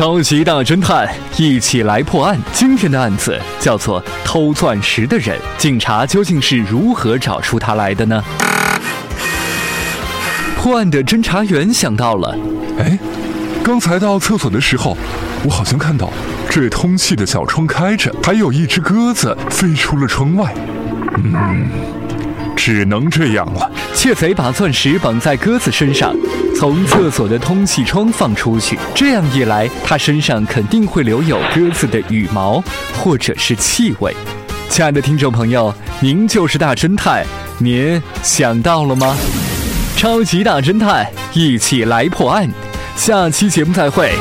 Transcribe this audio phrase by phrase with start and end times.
[0.00, 1.06] 超级大侦探，
[1.36, 2.40] 一起来破案。
[2.54, 8.24] 今天的案子叫做偷钻石的人，警察究竟是如何找出他来的呢？
[10.56, 12.34] 破案的侦查员想到了，
[12.78, 12.98] 哎，
[13.62, 14.96] 刚才到厕所的时候，
[15.44, 16.10] 我好像看到
[16.48, 20.54] 这通气的小窗开着，还有一只鸽子飞出了窗外。
[21.22, 21.68] 嗯，
[22.56, 23.70] 只能这样了。
[23.94, 26.14] 窃贼把钻石绑在鸽子身上，
[26.56, 28.78] 从厕所的通气窗放出去。
[28.94, 32.62] 这样一来，他身上肯定会留有鸽子的羽毛
[32.98, 34.14] 或者是气味。
[34.68, 37.24] 亲爱的听众朋友，您就是大侦探，
[37.58, 39.16] 您想到了吗？
[39.96, 42.48] 超级大侦探，一起来破案。
[42.96, 44.12] 下期节目再会。